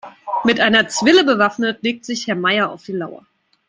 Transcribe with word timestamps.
Mit 0.45 0.59
einer 0.59 0.87
Zwille 0.87 1.23
bewaffnet 1.23 1.83
legt 1.83 2.05
sich 2.05 2.25
Herr 2.25 2.33
Meier 2.33 2.71
auf 2.71 2.83
die 2.85 2.91
Lauer. 2.91 3.23